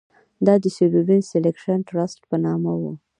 [0.45, 2.93] دا د سیریلیون سیلکشن ټرست په نامه وو.